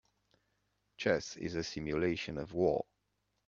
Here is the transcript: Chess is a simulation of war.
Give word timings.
Chess 0.97 1.37
is 1.37 1.53
a 1.53 1.63
simulation 1.63 2.39
of 2.39 2.53
war. 2.55 2.83